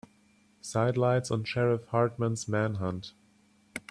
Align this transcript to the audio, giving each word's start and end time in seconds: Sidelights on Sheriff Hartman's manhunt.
Sidelights 0.63 1.29
on 1.29 1.43
Sheriff 1.43 1.83
Hartman's 1.89 2.47
manhunt. 2.47 3.13